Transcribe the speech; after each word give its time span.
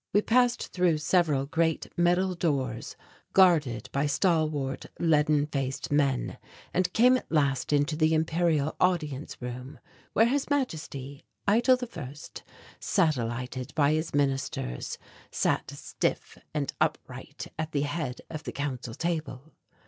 We 0.13 0.23
passed 0.23 0.69
through 0.69 0.97
several 0.97 1.45
great 1.45 1.85
metal 1.95 2.33
doors 2.33 2.95
guarded 3.33 3.87
by 3.91 4.07
stalwart 4.07 4.87
leaden 4.97 5.45
faced 5.45 5.91
men 5.91 6.39
and 6.73 6.91
came 6.91 7.17
at 7.17 7.31
last 7.31 7.71
into 7.71 7.95
the 7.95 8.15
imperial 8.15 8.75
audience 8.79 9.39
room, 9.43 9.77
where 10.13 10.25
His 10.25 10.49
Majesty, 10.49 11.23
Eitel 11.47 11.77
I, 11.95 12.15
satellited 12.79 13.75
by 13.75 13.91
his 13.91 14.15
ministers, 14.15 14.97
sat 15.29 15.69
stiff 15.69 16.35
and 16.51 16.73
upright 16.81 17.53
at 17.59 17.71
the 17.71 17.81
head 17.83 18.21
of 18.27 18.41
the 18.41 18.51
council 18.51 18.95
table. 18.95 19.53